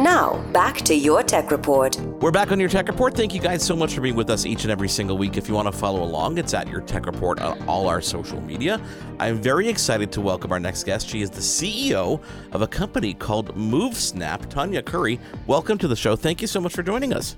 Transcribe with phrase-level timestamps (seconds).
[0.00, 2.00] Now, back to your tech report.
[2.22, 3.14] We're back on your tech report.
[3.14, 5.36] Thank you guys so much for being with us each and every single week.
[5.36, 8.40] If you want to follow along, it's at your tech report on all our social
[8.40, 8.80] media.
[9.18, 11.06] I'm very excited to welcome our next guest.
[11.06, 12.22] She is the CEO
[12.52, 14.46] of a company called MoveSnap.
[14.46, 16.16] Tonya Currie, welcome to the show.
[16.16, 17.36] Thank you so much for joining us.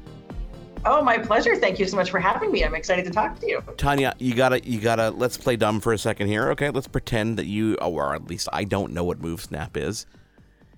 [0.85, 1.57] Oh, my pleasure.
[1.57, 2.65] Thank you so much for having me.
[2.65, 3.61] I'm excited to talk to you.
[3.77, 5.11] Tonya, you gotta, you gotta.
[5.11, 6.71] Let's play dumb for a second here, okay?
[6.71, 10.07] Let's pretend that you, or at least I don't know what MoveSnap is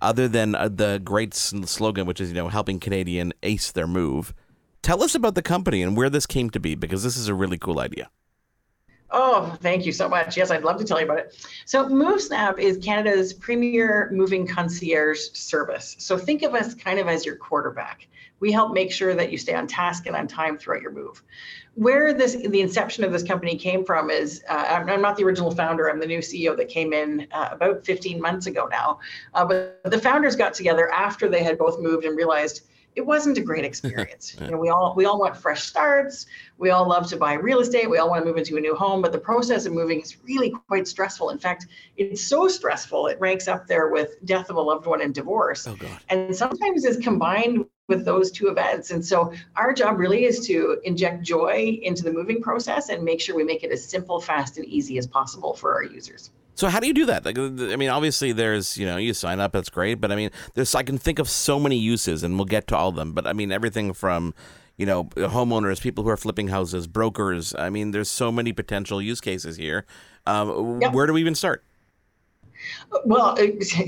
[0.05, 4.35] other than uh, the great slogan, which is you know helping Canadian ace their move.
[4.83, 7.35] Tell us about the company and where this came to be, because this is a
[7.35, 8.11] really cool idea.
[9.11, 10.37] Oh, thank you so much.
[10.37, 11.47] Yes, I'd love to tell you about it.
[11.67, 15.95] So, MoveSnap is Canada's premier moving concierge service.
[15.99, 18.09] So, think of us kind of as your quarterback.
[18.45, 21.23] We help make sure that you stay on task and on time throughout your move.
[21.77, 25.25] Where this the inception of this company came from is uh, I'm, I'm, not the
[25.25, 25.89] original founder.
[25.89, 28.99] I'm the new CEO that came in uh, about 15 months ago now.
[29.33, 33.39] Uh, but the founders got together after they had both moved and realized it wasn't
[33.39, 34.37] a great experience.
[34.39, 36.27] you know, we all we all want fresh starts.
[36.59, 37.89] We all love to buy real estate.
[37.89, 40.19] We all want to move into a new home, but the process of moving is
[40.23, 41.31] really quite stressful.
[41.31, 45.01] In fact, it's so stressful it ranks up there with death of a loved one
[45.01, 45.67] and divorce.
[45.67, 45.99] Oh, God.
[46.11, 48.91] And sometimes is combined with those two events.
[48.91, 53.21] And so our job really is to inject joy into the moving process and make
[53.21, 56.31] sure we make it as simple, fast, and easy as possible for our users.
[56.55, 57.25] So how do you do that?
[57.25, 60.31] Like, I mean, obviously there's, you know, you sign up, that's great, but I mean,
[60.55, 63.13] there's I can think of so many uses, and we'll get to all of them.
[63.13, 64.35] But I mean, everything from,
[64.77, 67.55] you know, homeowners, people who are flipping houses, brokers.
[67.57, 69.85] I mean, there's so many potential use cases here.
[70.27, 70.93] Um, yep.
[70.93, 71.65] Where do we even start?
[73.05, 73.37] Well,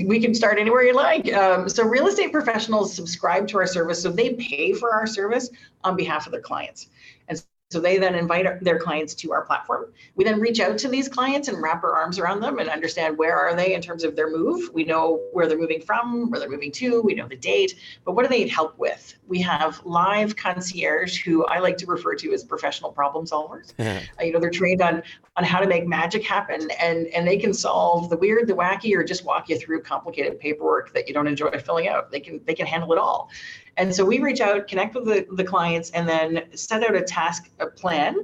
[0.05, 1.33] we can start anywhere you like.
[1.33, 5.49] Um, so, real estate professionals subscribe to our service, so they pay for our service
[5.83, 6.89] on behalf of their clients.
[7.27, 9.91] And so they then invite their clients to our platform.
[10.15, 13.17] We then reach out to these clients and wrap our arms around them and understand
[13.17, 14.69] where are they in terms of their move.
[14.73, 17.75] We know where they're moving from, where they're moving to, we know the date,
[18.05, 19.15] but what do they need help with?
[19.27, 23.73] We have live concierge who I like to refer to as professional problem solvers.
[23.79, 25.03] uh, you know, they're trained on
[25.35, 28.95] on how to make magic happen and and they can solve the weird, the wacky,
[28.95, 32.11] or just walk you through complicated paperwork that you don't enjoy filling out.
[32.11, 33.29] They can they can handle it all.
[33.77, 37.01] And so we reach out, connect with the, the clients, and then set out a
[37.01, 38.15] task a plan.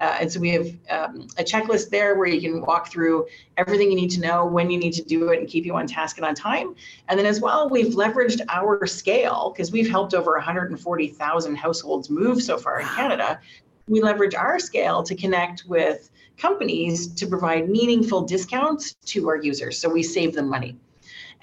[0.00, 3.26] Uh, and so we have um, a checklist there where you can walk through
[3.58, 5.86] everything you need to know, when you need to do it, and keep you on
[5.86, 6.74] task and on time.
[7.08, 12.42] And then as well, we've leveraged our scale because we've helped over 140,000 households move
[12.42, 13.40] so far in Canada.
[13.88, 19.78] We leverage our scale to connect with companies to provide meaningful discounts to our users.
[19.78, 20.78] So we save them money.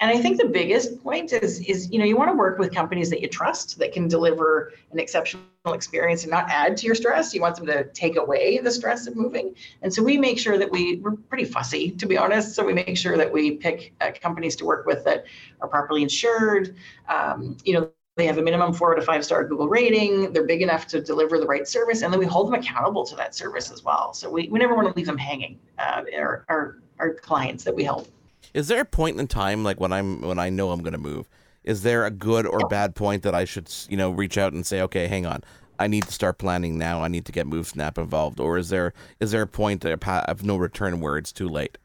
[0.00, 2.72] And I think the biggest point is, is you know, you want to work with
[2.72, 6.94] companies that you trust that can deliver an exceptional experience and not add to your
[6.94, 7.34] stress.
[7.34, 9.54] You want them to take away the stress of moving.
[9.82, 12.54] And so we make sure that we, we're pretty fussy, to be honest.
[12.54, 15.24] So we make sure that we pick uh, companies to work with that
[15.60, 16.76] are properly insured.
[17.08, 20.32] Um, you know, they have a minimum four to five star Google rating.
[20.32, 23.16] They're big enough to deliver the right service, and then we hold them accountable to
[23.16, 24.12] that service as well.
[24.12, 25.58] So we, we never want to leave them hanging.
[25.78, 28.08] Uh, our, our our clients that we help.
[28.54, 30.98] Is there a point in time like when I'm when I know I'm going to
[30.98, 31.28] move?
[31.64, 32.68] Is there a good or oh.
[32.68, 35.42] bad point that I should you know reach out and say, okay, hang on,
[35.78, 37.02] I need to start planning now.
[37.02, 40.56] I need to get MoveSnap involved, or is there is there a point of no
[40.56, 41.78] return where it's too late?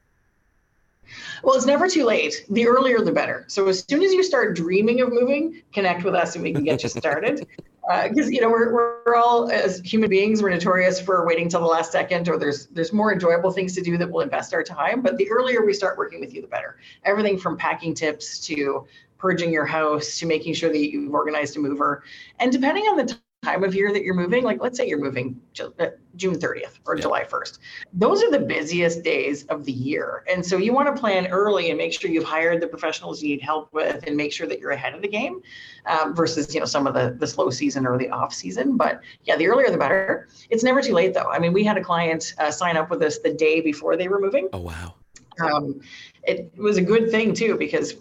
[1.44, 2.46] Well, it's never too late.
[2.50, 3.45] The earlier, the better.
[3.47, 6.63] So as soon as you start dreaming of moving, connect with us and we can
[6.63, 7.45] get you started.
[7.85, 11.59] Because uh, you know we're, we're all as human beings we're notorious for waiting till
[11.59, 14.63] the last second, or there's there's more enjoyable things to do that will invest our
[14.63, 15.01] time.
[15.01, 16.77] But the earlier we start working with you, the better.
[17.03, 21.59] Everything from packing tips to purging your house to making sure that you've organized a
[21.59, 22.03] mover,
[22.39, 25.40] and depending on the time of year that you're moving, like let's say you're moving
[25.60, 27.01] uh, June 30th or yeah.
[27.01, 27.60] July 1st,
[27.94, 30.24] those are the busiest days of the year.
[30.31, 33.30] And so you want to plan early and make sure you've hired the professionals you
[33.30, 35.42] need help with and make sure that you're ahead of the game
[35.86, 38.78] um, versus, you know, some of the, the slow season or the off season.
[38.78, 40.28] But yeah, the earlier the better.
[40.50, 41.30] It's never too late though.
[41.30, 44.07] I mean, we had a client uh, sign up with us the day before they
[44.07, 44.50] were moving.
[44.54, 44.96] Oh, wow.
[45.42, 45.81] Um,
[46.24, 47.96] it was a good thing too, because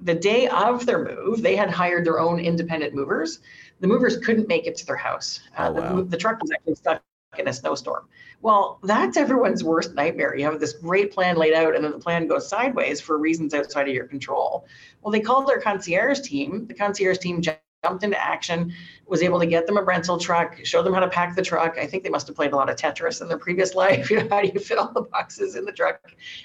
[0.00, 3.40] the day of their move, they had hired their own independent movers
[3.80, 5.40] the movers couldn't make it to their house.
[5.58, 5.96] Uh, oh, wow.
[5.96, 7.02] the, the, truck was actually stuck
[7.38, 8.08] in a snowstorm.
[8.40, 10.36] Well, that's everyone's worst nightmare.
[10.36, 13.52] You have this great plan laid out, and then the plan goes sideways for reasons
[13.52, 14.66] outside of your control.
[15.02, 16.66] Well, they called their concierge team.
[16.66, 17.42] The concierge team
[17.84, 18.72] jumped into action,
[19.06, 21.76] was able to get them a rental truck, show them how to pack the truck.
[21.78, 24.10] I think they must have played a lot of Tetris in their previous life.
[24.10, 26.00] You know, how do you fit all the boxes in the truck?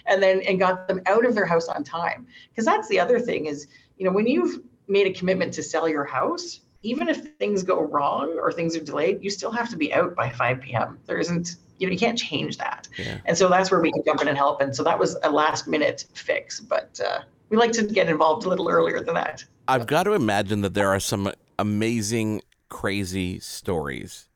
[0.05, 2.27] And then and got them out of their house on time.
[2.49, 5.87] Because that's the other thing is, you know, when you've made a commitment to sell
[5.87, 9.77] your house, even if things go wrong or things are delayed, you still have to
[9.77, 10.99] be out by 5 p.m.
[11.05, 12.87] There isn't you know you can't change that.
[12.97, 13.17] Yeah.
[13.25, 14.61] and so that's where we can jump in and help.
[14.61, 18.45] And so that was a last minute fix but uh, we like to get involved
[18.45, 19.43] a little earlier than that.
[19.67, 24.29] I've got to imagine that there are some amazing crazy stories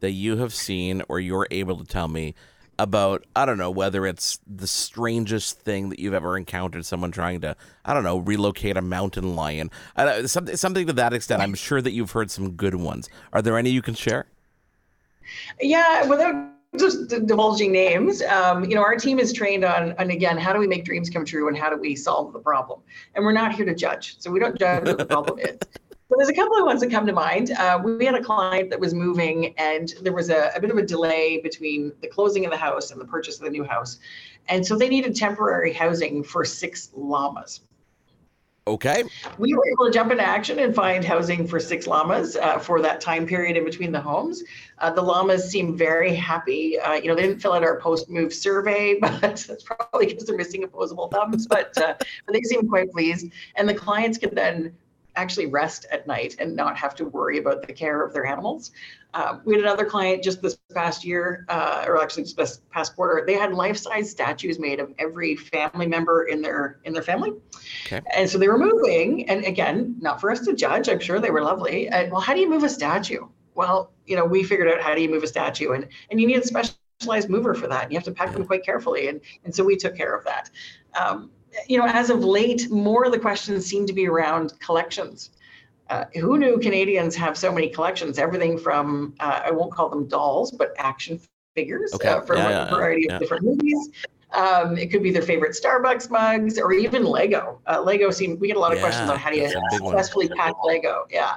[0.00, 2.34] that you have seen or you're able to tell me
[2.78, 7.42] about I don't know whether it's the strangest thing that you've ever encountered someone trying
[7.42, 7.54] to
[7.84, 9.70] I don't know relocate a mountain lion.
[9.96, 11.42] Uh, something something to that extent.
[11.42, 13.10] I'm sure that you've heard some good ones.
[13.34, 14.26] Are there any you can share?
[15.60, 16.34] Yeah without
[16.78, 20.58] just divulging names, um, you know, our team is trained on, and again, how do
[20.58, 22.80] we make dreams come true and how do we solve the problem?
[23.14, 24.16] And we're not here to judge.
[24.18, 25.58] So we don't judge what the problem is.
[25.58, 27.52] But there's a couple of ones that come to mind.
[27.52, 30.76] Uh, we had a client that was moving and there was a, a bit of
[30.76, 33.98] a delay between the closing of the house and the purchase of the new house.
[34.48, 37.60] And so they needed temporary housing for six llamas.
[38.66, 39.04] Okay.
[39.38, 42.80] We were able to jump into action and find housing for six llamas uh, for
[42.82, 44.42] that time period in between the homes.
[44.78, 46.78] Uh, the llamas seem very happy.
[46.78, 50.36] Uh, you know, they didn't fill out our post-move survey, but that's probably because they're
[50.36, 51.46] missing opposable thumbs.
[51.46, 54.74] But uh, but they seem quite pleased, and the clients could then
[55.16, 58.72] actually rest at night and not have to worry about the care of their animals.
[59.12, 63.24] Uh, we had another client just this past year, uh, or actually this past quarter.
[63.26, 67.32] They had life-size statues made of every family member in their in their family,
[67.86, 68.00] okay.
[68.14, 69.28] and so they were moving.
[69.28, 70.88] And again, not for us to judge.
[70.88, 71.88] I'm sure they were lovely.
[71.88, 73.26] And, well, how do you move a statue?
[73.54, 76.26] Well, you know, we figured out how do you move a statue, and and you
[76.28, 77.90] need a specialized mover for that.
[77.90, 80.50] You have to pack them quite carefully, and and so we took care of that.
[80.94, 81.30] Um,
[81.66, 85.30] you know, as of late, more of the questions seem to be around collections.
[85.88, 88.18] Uh, who knew Canadians have so many collections?
[88.18, 91.20] Everything from uh, I won't call them dolls, but action
[91.56, 92.08] figures okay.
[92.08, 93.90] uh, from yeah, a variety yeah, of different movies.
[94.32, 97.60] Um, it could be their favorite Starbucks mugs, or even Lego.
[97.66, 100.54] Uh, Lego seem we get a lot of questions on how do you successfully pack
[100.64, 101.06] Lego.
[101.10, 101.34] Yeah,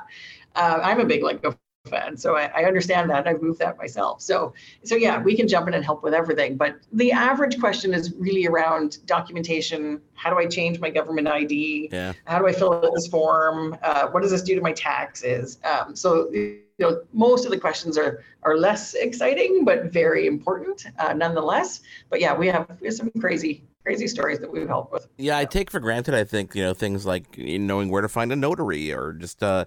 [0.56, 1.58] uh, I'm a big Lego
[1.90, 3.28] fan, so I, I, understand that.
[3.28, 4.22] I've moved that myself.
[4.22, 4.54] So,
[4.84, 6.56] so yeah, we can jump in and help with everything.
[6.56, 10.02] But the average question is really around documentation.
[10.14, 11.90] How do I change my government ID?
[11.92, 12.14] Yeah.
[12.26, 13.78] How do I fill out this form?
[13.84, 15.60] Uh, what does this do to my taxes?
[15.66, 20.86] Um, so, you know, most of the questions are are less exciting, but very important
[21.00, 21.82] uh, nonetheless.
[22.10, 25.08] But yeah, we have we have some crazy crazy stories that we've helped with.
[25.18, 26.16] Yeah, I take for granted.
[26.16, 29.44] I think you know things like knowing where to find a notary or just.
[29.44, 29.66] Uh,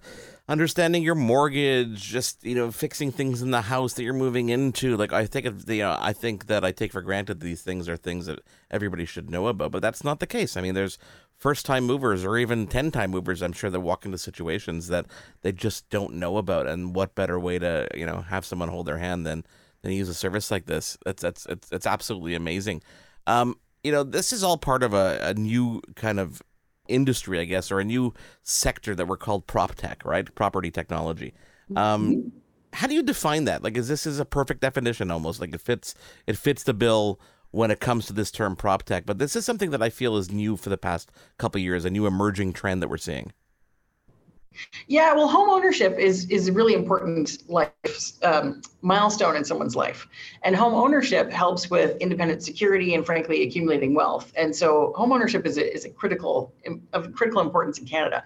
[0.48, 4.96] understanding your mortgage, just you know, fixing things in the house that you're moving into.
[4.96, 7.88] Like I think of the, uh, I think that I take for granted these things
[7.88, 8.40] are things that
[8.70, 10.56] everybody should know about, but that's not the case.
[10.56, 10.98] I mean, there's
[11.38, 15.06] first time movers or even 10 time movers i'm sure that walk into situations that
[15.42, 18.86] they just don't know about and what better way to you know have someone hold
[18.86, 19.44] their hand than
[19.82, 22.82] than use a service like this that's that's it's, it's absolutely amazing
[23.26, 23.54] um
[23.84, 26.42] you know this is all part of a, a new kind of
[26.88, 30.32] industry, I guess, or a new sector that we're called prop tech, right?
[30.34, 31.34] Property technology.
[31.74, 32.28] Um, mm-hmm.
[32.72, 33.62] how do you define that?
[33.62, 35.40] Like, is this is a perfect definition almost?
[35.40, 35.94] Like it fits
[36.26, 39.06] it fits the bill when it comes to this term prop tech.
[39.06, 41.90] But this is something that I feel is new for the past couple years, a
[41.90, 43.32] new emerging trend that we're seeing.
[44.88, 47.72] Yeah, well, home ownership is is a really important life
[48.22, 50.06] um, milestone in someone's life,
[50.42, 54.32] and home ownership helps with independent security and, frankly, accumulating wealth.
[54.36, 56.52] And so, home ownership is a, is a critical
[56.92, 58.24] of critical importance in Canada,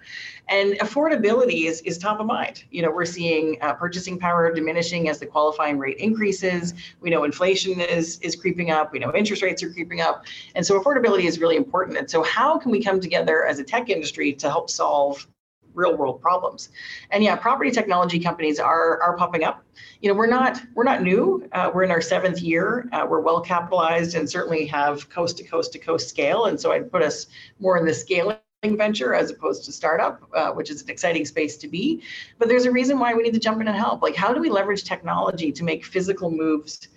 [0.49, 2.63] and affordability is is top of mind.
[2.71, 6.73] You know, we're seeing uh, purchasing power diminishing as the qualifying rate increases.
[6.99, 8.91] We know inflation is is creeping up.
[8.91, 11.97] We know interest rates are creeping up, and so affordability is really important.
[11.97, 15.27] And so, how can we come together as a tech industry to help solve
[15.73, 16.69] real world problems.
[17.11, 19.63] And yeah, property technology companies are are popping up.
[20.01, 21.47] You know, we're not we're not new.
[21.51, 22.87] Uh, we're in our seventh year.
[22.91, 26.45] Uh, we're well capitalized and certainly have coast to coast to coast scale.
[26.45, 27.27] And so I'd put us
[27.59, 31.57] more in the scaling venture as opposed to startup, uh, which is an exciting space
[31.57, 32.03] to be.
[32.37, 34.01] But there's a reason why we need to jump in and help.
[34.01, 36.87] Like, how do we leverage technology to make physical moves?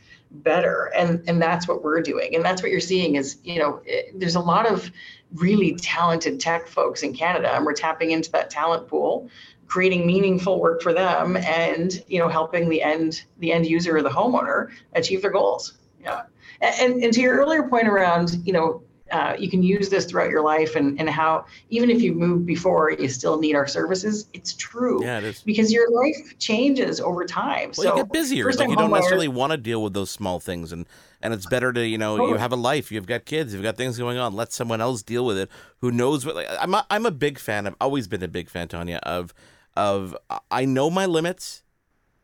[0.43, 0.93] Better.
[0.97, 2.35] And and that's what we're doing.
[2.35, 4.91] And that's what you're seeing is you know it, there's a lot of
[5.35, 9.29] really talented tech folks in Canada, and we're tapping into that talent pool,
[9.67, 14.03] creating meaningful work for them, and you know helping the end the end user or
[14.03, 15.79] the homeowner achieve their goals.
[16.03, 16.23] Yeah,
[16.61, 18.83] and and to your earlier point around you know
[19.15, 22.45] uh, you can use this throughout your life and, and how even if you've moved
[22.45, 25.43] before you still need our services it's true Yeah, it is.
[25.43, 28.53] because your life changes over time Well, so you get busier.
[28.53, 30.87] Like you don't necessarily want to deal with those small things, and
[31.23, 33.77] and it's better to you know you have a life, you've got kids, you've got
[33.77, 34.35] things going on.
[34.35, 36.35] Let someone else deal with it who knows what.
[36.35, 37.67] Like, I'm a, I'm a big fan.
[37.67, 38.99] I've always been a big fan, Tonya.
[38.99, 39.33] Of
[39.77, 40.17] of
[40.51, 41.63] I know my limits.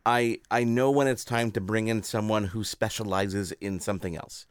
[0.07, 4.47] I I know when it's time to bring in someone who specializes in something else,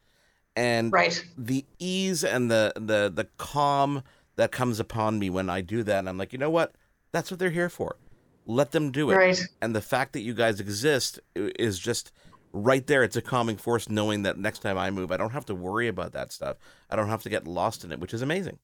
[0.56, 4.04] and right the ease and the the the calm
[4.36, 6.74] that comes upon me when I do that, and I'm like, you know what?
[7.12, 7.98] That's what they're here for.
[8.46, 9.16] Let them do it.
[9.16, 9.40] Right.
[9.62, 12.12] And the fact that you guys exist is just
[12.52, 13.04] right there.
[13.04, 15.88] It's a calming force knowing that next time I move, I don't have to worry
[15.88, 16.58] about that stuff.
[16.90, 18.58] I don't have to get lost in it, which is amazing.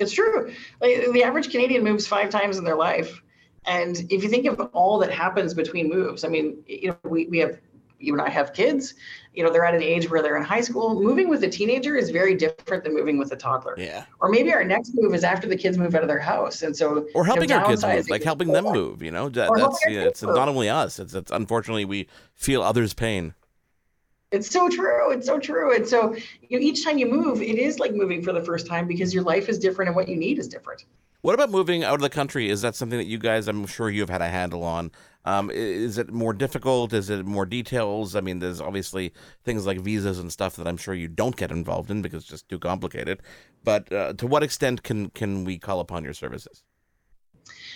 [0.00, 0.52] It's true.
[0.80, 3.20] Like, the average Canadian moves five times in their life.
[3.64, 7.26] And if you think of all that happens between moves, I mean, you know, we,
[7.26, 7.58] we have,
[7.98, 8.94] you and I have kids,
[9.34, 11.00] you know, they're at an age where they're in high school.
[11.00, 13.74] Moving with a teenager is very different than moving with a toddler.
[13.76, 14.04] Yeah.
[14.20, 16.62] Or maybe our next move is after the kids move out of their house.
[16.62, 19.02] And so, Or helping you know, our kids move, like helping them move.
[19.02, 20.34] You know, That- that's yeah, it's move.
[20.34, 20.98] not only us.
[20.98, 23.34] It's, it's unfortunately we feel others' pain.
[24.30, 25.10] It's so true.
[25.10, 25.74] It's so true.
[25.74, 28.66] And so, you know, each time you move, it is like moving for the first
[28.66, 30.84] time because your life is different and what you need is different.
[31.20, 32.48] What about moving out of the country?
[32.48, 34.92] Is that something that you guys, I'm sure you've had a handle on?
[35.24, 36.92] Um, is it more difficult?
[36.92, 38.14] Is it more details?
[38.14, 39.12] I mean, there's obviously
[39.44, 42.30] things like visas and stuff that I'm sure you don't get involved in because it's
[42.30, 43.20] just too complicated.
[43.64, 46.62] But uh, to what extent can can we call upon your services?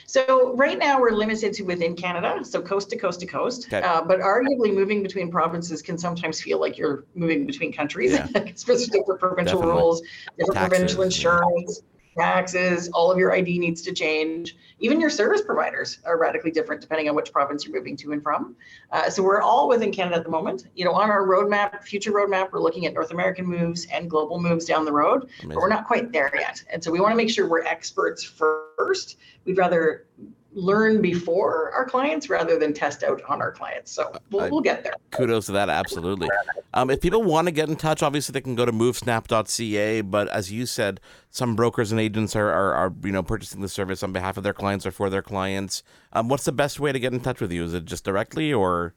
[0.06, 3.66] So right now we're limited to within Canada, so coast to coast to coast.
[3.66, 3.82] Okay.
[3.82, 8.26] Uh, but arguably moving between provinces can sometimes feel like you're moving between countries, Yeah.
[8.34, 9.80] especially different provincial Definitely.
[9.82, 10.02] rules,
[10.38, 11.91] different Taxes, provincial yeah.
[12.16, 12.88] Taxes.
[12.90, 14.56] All of your ID needs to change.
[14.80, 18.22] Even your service providers are radically different depending on which province you're moving to and
[18.22, 18.56] from.
[18.90, 20.66] Uh, so we're all within Canada at the moment.
[20.74, 24.40] You know, on our roadmap, future roadmap, we're looking at North American moves and global
[24.40, 26.62] moves down the road but we're not quite there yet.
[26.72, 29.18] And so we want to make sure we're experts first.
[29.44, 30.06] We'd rather
[30.54, 33.90] learn before our clients rather than test out on our clients.
[33.90, 34.94] So we'll, we'll get there.
[35.10, 36.28] Kudos to that, absolutely.
[36.74, 40.00] Um, if people want to get in touch, obviously they can go to movesnap.ca.
[40.02, 43.68] But as you said, some brokers and agents are, are, are you know purchasing the
[43.68, 45.82] service on behalf of their clients or for their clients.
[46.12, 47.64] Um, what's the best way to get in touch with you?
[47.64, 48.94] Is it just directly or?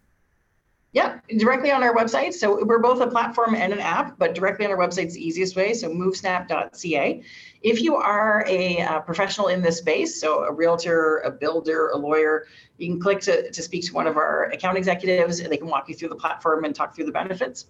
[0.95, 2.31] Yeah, directly on our website.
[2.33, 5.27] So we're both a platform and an app, but directly on our website is the
[5.27, 5.73] easiest way.
[5.73, 7.21] So movesnap.ca.
[7.61, 11.97] If you are a uh, professional in this space, so a realtor, a builder, a
[11.97, 12.45] lawyer,
[12.77, 15.67] you can click to, to speak to one of our account executives and they can
[15.67, 17.65] walk you through the platform and talk through the benefits.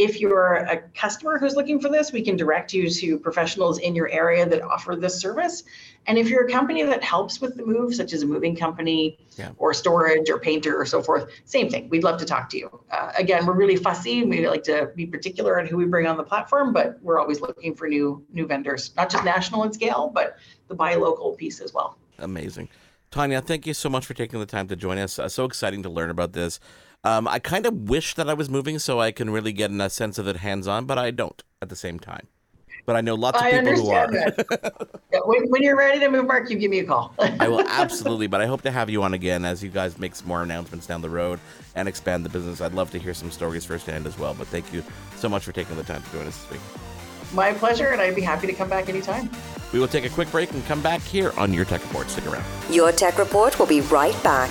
[0.00, 3.94] If you're a customer who's looking for this, we can direct you to professionals in
[3.94, 5.62] your area that offer this service.
[6.06, 9.18] And if you're a company that helps with the move, such as a moving company
[9.36, 9.50] Yeah.
[9.58, 11.90] or storage or painter or so forth, same thing.
[11.90, 12.80] We'd love to talk to you.
[12.90, 14.24] Uh, again, we're really fussy.
[14.24, 17.42] We like to be particular on who we bring on the platform, but we're always
[17.42, 20.38] looking for new new vendors, not just national in scale, but
[20.68, 21.98] the buy local piece as well.
[22.18, 22.70] Amazing.
[23.12, 25.18] Tonya, thank you so much for taking the time to join us.
[25.18, 26.58] Uh, so exciting to learn about this.
[27.02, 29.80] Um, I kind of wish that I was moving so I can really get in
[29.80, 32.26] a sense of it hands on, but I don't at the same time.
[32.86, 34.10] But I know lots of I people who are.
[34.10, 34.88] that.
[35.12, 37.12] Yeah, when, when you're ready to move, Mark, you give me a call.
[37.18, 40.14] I will absolutely, but I hope to have you on again as you guys make
[40.14, 41.40] some more announcements down the road
[41.74, 42.60] and expand the business.
[42.60, 44.34] I'd love to hear some stories firsthand as well.
[44.34, 44.84] But thank you
[45.16, 46.60] so much for taking the time to join us this week.
[47.34, 49.28] My pleasure, and I'd be happy to come back anytime.
[49.72, 52.08] We will take a quick break and come back here on Your Tech Report.
[52.08, 52.44] Stick around.
[52.70, 54.50] Your Tech Report will be right back.